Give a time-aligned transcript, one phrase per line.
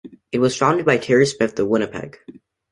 [0.31, 2.17] It was founded by Terry Smith of Winnipeg.